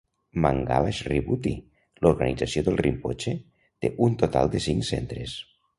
Mangala 0.43 0.93
Shri 0.99 1.19
Bhuti, 1.27 1.51
l'organització 2.05 2.65
de 2.69 2.75
Rinpoche, 2.83 3.35
té 3.85 3.95
un 4.09 4.21
total 4.25 4.55
de 4.57 4.67
cinc 4.71 4.93
centres. 4.95 5.43